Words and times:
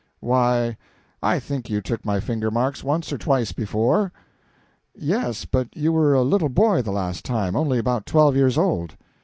"Why, 0.19 0.77
I 1.21 1.37
think 1.39 1.69
you 1.69 1.79
took 1.79 2.03
my 2.03 2.19
finger 2.19 2.49
marks 2.49 2.83
once 2.83 3.13
or 3.13 3.19
twice 3.19 3.51
before." 3.51 4.11
"Yes; 4.95 5.45
but 5.45 5.67
you 5.77 5.93
were 5.93 6.15
a 6.15 6.23
little 6.23 6.49
boy 6.49 6.81
the 6.81 6.89
last 6.91 7.23
time, 7.23 7.55
only 7.55 7.77
about 7.77 8.07
twelve 8.07 8.35
years 8.35 8.57
old." 8.57 8.95